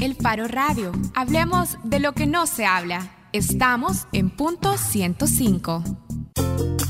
[0.00, 0.92] El Faro Radio.
[1.14, 3.10] Hablemos de lo que no se habla.
[3.32, 5.82] Estamos en punto 105.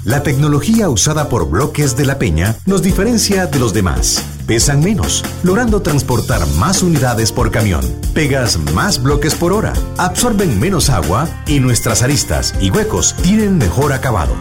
[0.05, 4.25] La tecnología usada por bloques de la Peña nos diferencia de los demás.
[4.47, 7.83] Pesan menos, logrando transportar más unidades por camión.
[8.15, 13.93] Pegas más bloques por hora, absorben menos agua y nuestras aristas y huecos tienen mejor
[13.93, 14.35] acabado.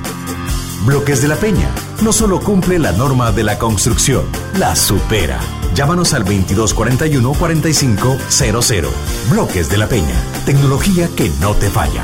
[0.86, 1.70] Bloques de la Peña
[2.02, 4.25] no solo cumple la norma de la construcción,
[4.57, 5.39] la supera.
[5.77, 8.93] Llámanos al 2241 4500.
[9.29, 12.04] Bloques de la Peña, tecnología que no te falla.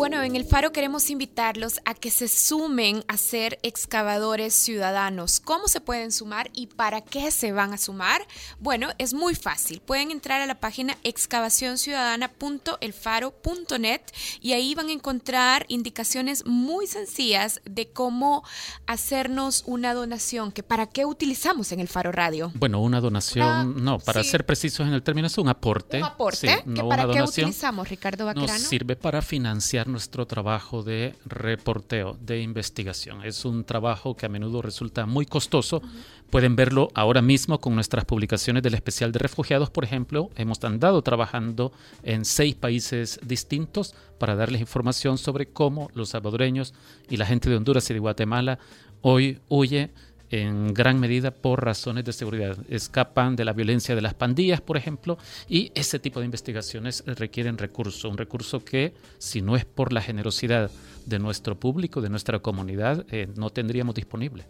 [0.00, 5.40] Bueno, en el Faro queremos invitarlos a que se sumen a ser excavadores ciudadanos.
[5.40, 8.22] ¿Cómo se pueden sumar y para qué se van a sumar?
[8.60, 9.82] Bueno, es muy fácil.
[9.84, 14.00] Pueden entrar a la página excavacionciudadana.elfaro.net
[14.40, 18.42] y ahí van a encontrar indicaciones muy sencillas de cómo
[18.86, 22.52] hacernos una donación, que para qué utilizamos en el Faro Radio.
[22.54, 25.98] Bueno, una donación, no, para ser precisos en el término es un aporte.
[25.98, 28.54] Un aporte, que para qué utilizamos, Ricardo Baquerano.
[28.54, 33.24] Nos sirve para financiar nuestro trabajo de reporteo, de investigación.
[33.24, 35.82] Es un trabajo que a menudo resulta muy costoso.
[36.30, 40.30] Pueden verlo ahora mismo con nuestras publicaciones del especial de refugiados, por ejemplo.
[40.36, 46.74] Hemos andado trabajando en seis países distintos para darles información sobre cómo los salvadoreños
[47.08, 48.58] y la gente de Honduras y de Guatemala
[49.02, 49.90] hoy huye
[50.30, 52.56] en gran medida por razones de seguridad.
[52.68, 55.18] Escapan de la violencia de las pandillas, por ejemplo,
[55.48, 60.02] y ese tipo de investigaciones requieren recursos, un recurso que, si no es por la
[60.02, 60.70] generosidad
[61.06, 64.46] de nuestro público, de nuestra comunidad, eh, no tendríamos disponible.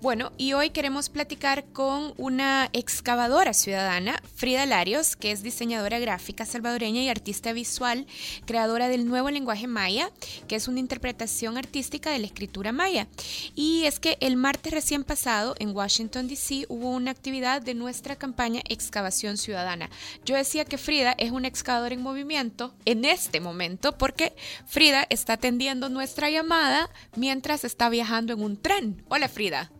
[0.00, 6.44] Bueno, y hoy queremos platicar con una excavadora ciudadana, Frida Larios, que es diseñadora gráfica
[6.44, 8.06] salvadoreña y artista visual,
[8.46, 10.12] creadora del nuevo lenguaje maya,
[10.46, 13.08] que es una interpretación artística de la escritura maya.
[13.56, 18.14] Y es que el martes recién pasado en Washington, D.C., hubo una actividad de nuestra
[18.14, 19.90] campaña Excavación Ciudadana.
[20.24, 24.34] Yo decía que Frida es una excavadora en movimiento en este momento porque
[24.66, 29.04] Frida está atendiendo nuestra llamada mientras está viajando en un tren.
[29.08, 29.70] Hola Frida.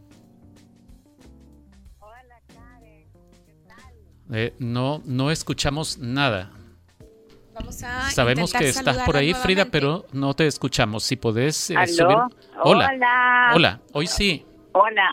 [4.30, 6.52] Eh, no, no escuchamos nada.
[8.12, 11.02] Sabemos que estás por ahí, Frida, pero no te escuchamos.
[11.02, 12.16] Si podés eh, subir.
[12.62, 12.90] Hola.
[12.92, 13.50] Hola.
[13.54, 13.80] Hola.
[13.92, 14.46] Hoy sí.
[14.72, 15.10] Hola.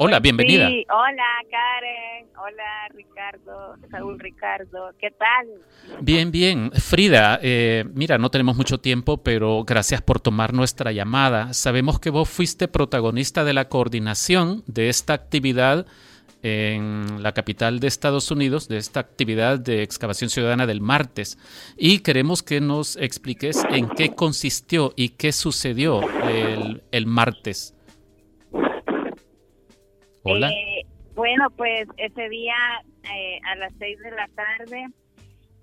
[0.00, 0.68] Hola, bienvenida.
[0.68, 5.48] Sí, hola Karen, hola Ricardo, Saúl Ricardo, ¿qué tal?
[6.00, 6.70] Bien, bien.
[6.70, 11.52] Frida, eh, mira, no tenemos mucho tiempo, pero gracias por tomar nuestra llamada.
[11.52, 15.84] Sabemos que vos fuiste protagonista de la coordinación de esta actividad
[16.42, 21.36] en la capital de Estados Unidos de esta actividad de excavación ciudadana del martes
[21.76, 26.00] y queremos que nos expliques en qué consistió y qué sucedió
[26.92, 27.74] el, martes.
[30.22, 30.50] Hola.
[30.50, 30.84] Eh,
[31.14, 32.54] bueno, pues ese día
[33.14, 34.86] eh, a las seis de la tarde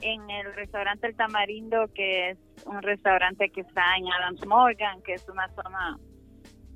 [0.02, 5.14] en el restaurante El Tamarindo, que es un restaurante que está en Adams Morgan, que
[5.14, 5.98] es una zona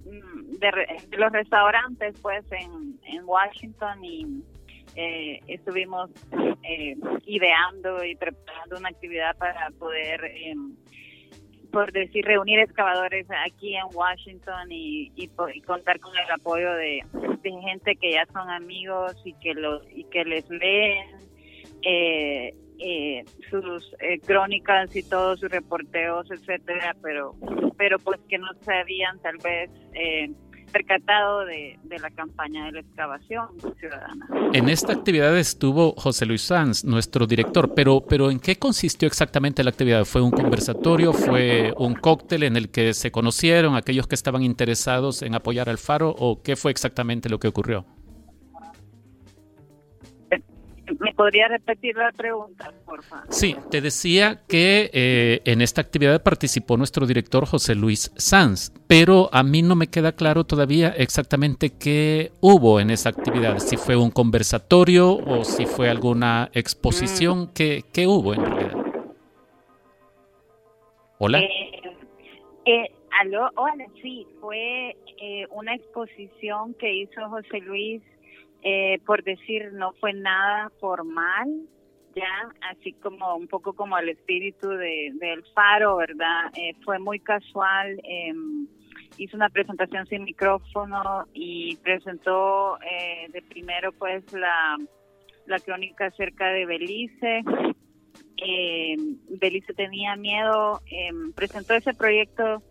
[0.06, 2.89] de, los restaurantes pues en,
[3.25, 4.25] Washington y
[4.95, 6.09] eh, estuvimos
[6.63, 6.95] eh,
[7.25, 10.56] ideando y preparando una actividad para poder eh,
[11.71, 15.27] por decir reunir excavadores aquí en Washington y, y,
[15.62, 17.04] contar con el apoyo de,
[17.42, 21.07] gente que ya son amigos y que los y que les leen
[21.83, 27.36] eh, eh, sus eh, crónicas y todos sus reporteos, etcétera, pero,
[27.77, 30.31] pero pues que no se habían tal vez eh,
[30.69, 33.48] percatado de, la campaña de la excavación
[33.80, 34.27] ciudadana.
[34.54, 39.63] En esta actividad estuvo José Luis Sanz, nuestro director, pero, pero ¿en qué consistió exactamente
[39.63, 40.06] la actividad?
[40.06, 41.13] ¿Fue un conversatorio?
[41.13, 45.77] ¿Fue un cóctel en el que se conocieron aquellos que estaban interesados en apoyar al
[45.77, 46.16] Faro?
[46.18, 47.86] ¿O qué fue exactamente lo que ocurrió?
[50.97, 53.25] ¿Me podría repetir la pregunta, por favor?
[53.30, 59.30] Sí, te decía que eh, en esta actividad participó nuestro director José Luis Sanz, pero
[59.31, 63.95] a mí no me queda claro todavía exactamente qué hubo en esa actividad, si fue
[63.95, 67.53] un conversatorio o si fue alguna exposición, mm.
[67.53, 68.74] ¿qué, ¿qué, hubo en realidad?
[71.19, 71.39] Hola.
[71.39, 71.81] Eh,
[72.65, 74.95] eh, aló, hola, sí, fue
[75.51, 78.01] una exposición que hizo José Luis
[78.61, 81.47] eh, por decir, no fue nada formal,
[82.15, 86.51] ya, así como un poco como el espíritu de, del faro, ¿verdad?
[86.57, 88.00] Eh, fue muy casual.
[88.03, 88.67] Em,
[89.17, 94.77] hizo una presentación sin micrófono y presentó eh, de primero pues la,
[95.45, 97.44] la crónica acerca de Belice.
[99.39, 102.63] Belice tenía miedo, em, presentó ese proyecto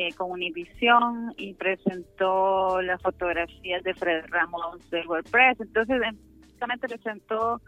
[0.00, 5.60] eh, con Univision y presentó las fotografías de Fred Ramos del WordPress.
[5.60, 6.00] Entonces,
[6.40, 7.60] básicamente presentó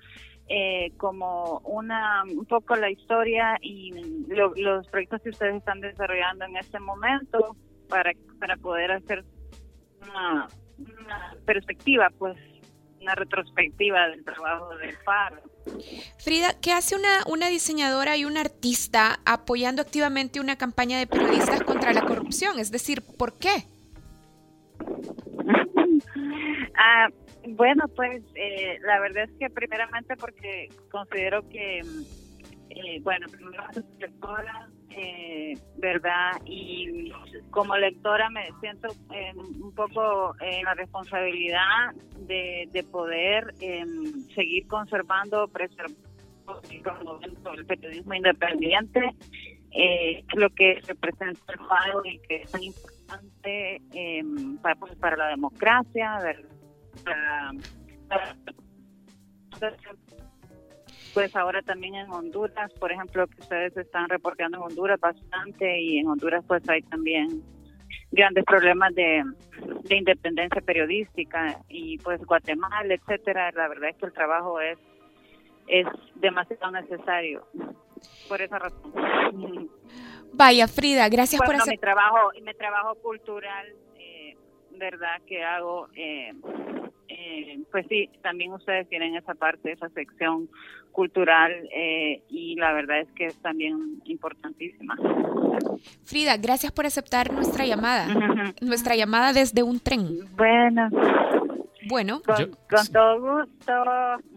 [0.49, 3.91] eh, como una un poco la historia y
[4.29, 7.57] los proyectos que ustedes están desarrollando en este momento
[7.89, 9.25] para, para poder hacer
[10.01, 10.47] una
[11.45, 12.37] perspectiva, pues
[13.01, 15.41] una retrospectiva del trabajo del Faro.
[16.19, 21.63] Frida, ¿qué hace una, una diseñadora y una artista apoyando activamente una campaña de periodistas
[21.63, 22.59] contra la corrupción?
[22.59, 23.65] Es decir, ¿por qué?
[26.77, 27.09] ah,
[27.49, 33.65] bueno, pues eh, la verdad es que primeramente porque considero que, eh, bueno, primero
[33.99, 36.33] lectora, eh, ¿verdad?
[36.45, 37.13] Y
[37.51, 38.89] como lectora me siento
[39.63, 41.95] un poco en la responsabilidad
[42.27, 46.01] de, de poder em, seguir conservando, preservando
[47.57, 49.01] el periodismo independiente,
[49.73, 55.17] eh, lo que representa el FAO y que es muy importante em, para, pues, para
[55.17, 56.19] la democracia,
[61.15, 65.99] pues ahora también en Honduras, por ejemplo, que ustedes están reporteando en Honduras bastante y
[65.99, 67.43] en Honduras pues hay también
[68.13, 69.23] grandes problemas de,
[69.85, 73.51] de independencia periodística y pues Guatemala, etcétera.
[73.53, 74.79] La verdad es que el trabajo es
[75.71, 75.87] es
[76.17, 77.47] demasiado necesario
[78.29, 79.71] por esa razón.
[80.33, 81.73] Vaya, Frida, gracias por hacer...
[81.73, 83.67] mi trabajo, mi trabajo cultural,
[83.99, 84.37] eh,
[84.73, 86.33] verdad que hago, eh,
[87.11, 90.49] eh, pues sí, también ustedes tienen esa parte, esa sección
[90.93, 94.97] cultural eh, y la verdad es que es también importantísima.
[96.05, 98.07] Frida, gracias por aceptar nuestra llamada,
[98.61, 100.21] nuestra llamada desde un tren.
[100.37, 100.89] Bueno.
[101.89, 102.53] Bueno, con,
[102.93, 103.73] todo gusto.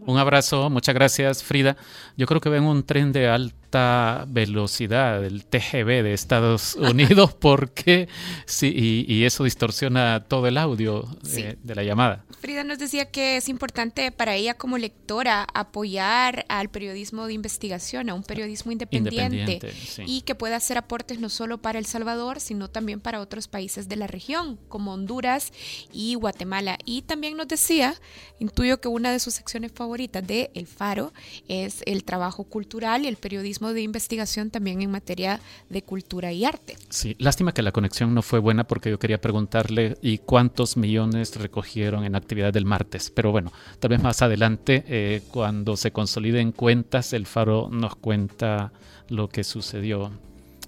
[0.06, 1.76] Un abrazo, muchas gracias Frida.
[2.18, 3.28] Yo creo que ven un tren de
[3.74, 8.08] alta velocidad, el TGV de Estados Unidos, porque
[8.46, 12.26] sí, y, eso distorsiona todo el audio de, la llamada.
[12.40, 18.10] Frida nos decía que es importante para ella como lectora apoyar al periodismo de investigación,
[18.10, 19.60] a un periodismo independiente,
[20.06, 23.88] y que pueda hacer aportes no solo para El Salvador, sino también para otros países
[23.88, 25.52] de la región, como Honduras
[25.92, 26.78] y Guatemala.
[26.86, 27.96] Y también nos decía,
[28.40, 31.14] intuyo que una de sus secciones favoritas de El Faro
[31.48, 35.40] es el trabajo cultural y el periodismo de investigación también en materia
[35.70, 36.76] de cultura y arte.
[36.90, 41.36] Sí, lástima que la conexión no fue buena porque yo quería preguntarle y cuántos millones
[41.38, 43.12] recogieron en actividad del martes.
[43.12, 48.74] Pero bueno, tal vez más adelante, eh, cuando se consoliden cuentas, El Faro nos cuenta
[49.08, 50.12] lo que sucedió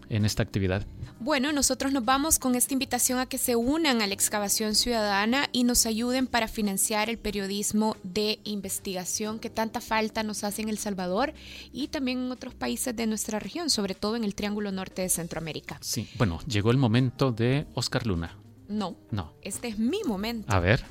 [0.10, 0.86] en esta actividad.
[1.20, 5.48] Bueno, nosotros nos vamos con esta invitación a que se unan a la excavación ciudadana
[5.52, 10.70] y nos ayuden para financiar el periodismo de investigación que tanta falta nos hace en
[10.70, 11.34] El Salvador
[11.72, 15.10] y también en otros países de nuestra región, sobre todo en el Triángulo Norte de
[15.10, 15.78] Centroamérica.
[15.82, 18.38] Sí, bueno, llegó el momento de Oscar Luna.
[18.68, 19.34] No, no.
[19.42, 20.52] Este es mi momento.
[20.52, 20.84] A ver.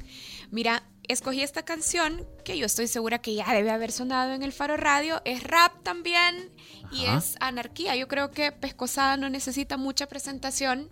[0.51, 4.53] Mira, escogí esta canción que yo estoy segura que ya debe haber sonado en el
[4.53, 5.21] Faro Radio.
[5.25, 6.53] Es rap también
[6.91, 7.97] y es anarquía.
[7.97, 10.91] Yo creo que Pescosada no necesita mucha presentación.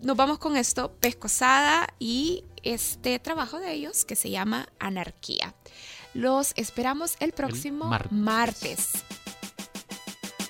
[0.00, 5.54] Nos vamos con esto, Pescosada y este trabajo de ellos que se llama Anarquía.
[6.14, 9.04] Los esperamos el próximo martes.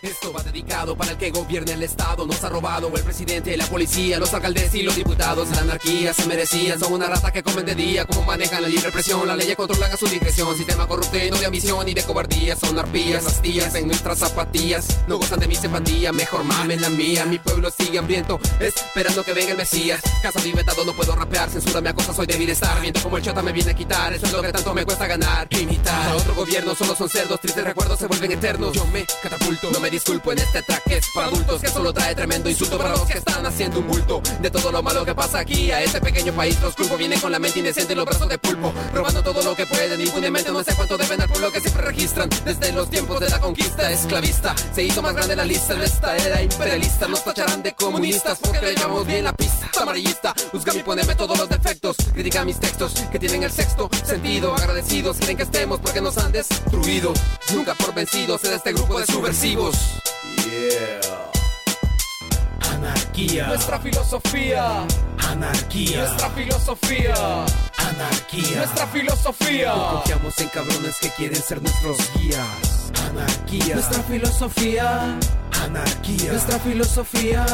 [0.05, 2.27] Esto va dedicado para el que gobierne el Estado.
[2.27, 5.49] Nos ha robado el presidente, la policía, los alcaldes y los diputados.
[5.53, 6.79] La anarquía se merecían.
[6.79, 8.05] Son una rata que comen de día.
[8.05, 9.27] Como manejan la libre presión.
[9.27, 10.55] La ley controlan a su discreción.
[10.59, 12.55] Sistema corrupto y no de ambición ni de cobardía.
[12.55, 14.87] Son arpías, astillas en nuestras zapatillas.
[15.09, 16.13] No gozan de mi simpatía.
[16.13, 17.25] Mejor mamen la mía.
[17.25, 18.39] Mi pueblo sigue hambriento.
[18.61, 20.03] Esperando que venga el Mesías.
[20.21, 21.49] Casa vetado, no puedo rapear.
[21.49, 22.79] Censura me acosa, soy débil estar.
[22.83, 24.13] Viendo como el chota me viene a quitar.
[24.13, 25.49] Eso es lo que tanto me cuesta ganar.
[25.49, 27.41] Imitar a otro gobierno solo son cerdos.
[27.41, 28.75] Tristes recuerdos se vuelven eternos.
[28.75, 29.71] Yo me catapulto.
[29.71, 30.85] No me disculpo en este track
[31.15, 34.51] para adultos que solo trae tremendo insulto para los que están haciendo un bulto de
[34.51, 36.61] todo lo malo que pasa aquí a este pequeño país.
[36.61, 39.55] Los culpos vienen con la mente indecente y los brazos de pulpo, robando todo lo
[39.55, 40.51] que pueden impunemente.
[40.51, 43.91] No sé cuánto deben al pueblo que siempre registran desde los tiempos de la conquista
[43.91, 44.55] esclavista.
[44.75, 47.07] Se hizo más grande la lista en esta era imperialista.
[47.07, 50.35] Nos tacharán de comunistas porque le llamamos bien la pista amarillista.
[50.51, 54.55] Juzga y poneme todos los defectos, critica mis textos que tienen el sexto sentido.
[54.57, 57.13] Agradecidos quieren que estemos porque nos han destruido.
[57.55, 59.77] Nunca por vencidos de este grupo de subversivos.
[63.15, 63.47] Anarquía.
[63.47, 64.87] Nuestra filosofía.
[65.31, 65.99] Anarquía.
[65.99, 67.45] Nuestra filosofía.
[67.77, 68.57] Anarquía.
[68.57, 69.73] Nuestra filosofía.
[69.73, 72.91] Confiamos en cabrones que quieren ser nuestros guías.
[73.09, 73.77] Anarquía.
[73.77, 75.19] Nuestra filosofía.
[75.63, 76.33] Anarquía.
[76.33, 77.47] Nuestra filosofía.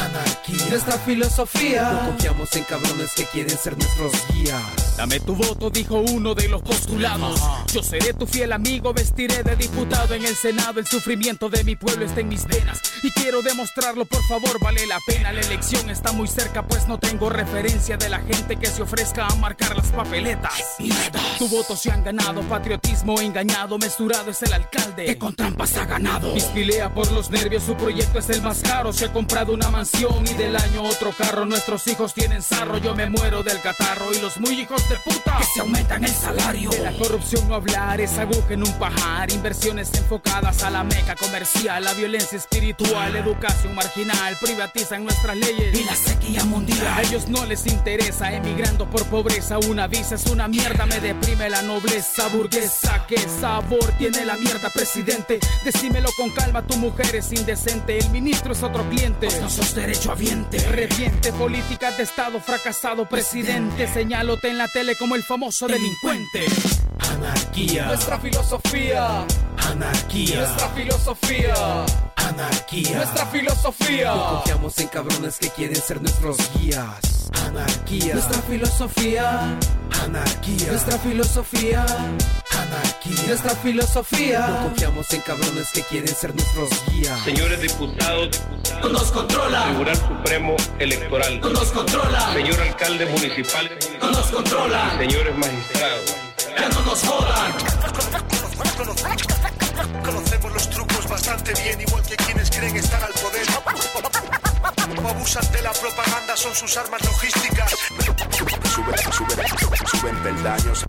[0.00, 0.66] Anarquía.
[0.70, 1.90] Nuestra filosofía.
[1.92, 4.85] No confiamos en cabrones que quieren ser nuestros guías.
[4.96, 7.38] Dame tu voto, dijo uno de los postulados.
[7.72, 10.80] Yo seré tu fiel amigo, vestiré de diputado en el Senado.
[10.80, 12.80] El sufrimiento de mi pueblo está en mis venas.
[13.02, 15.32] Y quiero demostrarlo, por favor, vale la pena.
[15.32, 19.26] La elección está muy cerca, pues no tengo referencia de la gente que se ofrezca
[19.26, 20.54] a marcar las papeletas.
[21.38, 25.04] Tu voto se han ganado, patriotismo engañado, mesurado es el alcalde.
[25.04, 26.32] Que con trampas ha ganado.
[26.32, 28.94] Pispilea por los nervios, su proyecto es el más caro.
[28.94, 31.44] Se ha comprado una mansión y del año otro carro.
[31.44, 34.14] Nuestros hijos tienen sarro, yo me muero del catarro.
[34.14, 36.70] Y los muy hijos de puta que se aumentan el salario.
[36.70, 39.30] De la corrupción no hablar es aguja en un pajar.
[39.32, 44.36] Inversiones enfocadas a la meca comercial, la violencia espiritual, educación marginal.
[44.40, 46.86] Privatizan nuestras leyes y la sequía mundial.
[46.94, 49.58] A ellos no les interesa, emigrando por pobreza.
[49.58, 53.04] Una visa es una mierda, me deprime la nobleza burguesa.
[53.06, 55.40] ¿Qué sabor tiene la mierda, presidente?
[55.64, 57.98] Decímelo con calma, tu mujer es indecente.
[57.98, 59.28] El ministro es otro cliente.
[59.40, 60.58] no sos derecho habiente.
[60.58, 63.88] Reviente políticas de Estado fracasado, presidente.
[63.88, 66.44] Señálote en la tele como el famoso delincuente.
[67.10, 67.86] Anarquía.
[67.86, 69.26] Nuestra filosofía.
[69.70, 70.40] Anarquía.
[70.40, 71.86] Nuestra filosofía.
[72.16, 72.96] Anarquía.
[72.98, 74.14] Nuestra filosofía.
[74.14, 77.30] No confiamos en cabrones que quieren ser nuestros guías.
[77.46, 78.12] Anarquía.
[78.16, 79.58] Nuestra filosofía.
[80.04, 80.66] Anarquía.
[80.72, 81.86] Nuestra filosofía.
[82.62, 83.22] Anarquía.
[83.26, 84.46] Nuestra filosofía.
[84.48, 87.20] No confiamos en cabrones que quieren ser nuestros guías.
[87.24, 88.40] Señores diputados,
[88.90, 89.64] nos controla.
[89.64, 92.32] Tribunal Supremo Electoral, nos controla.
[92.34, 93.70] señor alcalde municipal,
[94.00, 94.96] nos controla.
[94.98, 96.14] señores magistrados,
[96.58, 97.52] Ya no nos jodan.
[100.04, 103.46] Conocemos los trucos bastante bien, igual que quienes creen estar al poder.
[104.94, 107.70] Como abusan de la propaganda, son sus armas logísticas.
[108.72, 109.46] Suben, suben,
[109.90, 110.85] suben peldaños.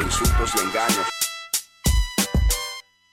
[0.00, 1.08] Insultos y engaños.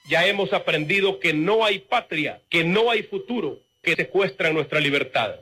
[0.08, 5.34] ya hemos aprendido que no hay patria, que no hay futuro, que secuestran nuestra libertad.